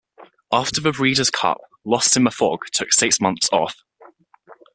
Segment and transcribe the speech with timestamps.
[0.51, 3.83] After the Breeders' Cup, Lost in the Fog took six months off.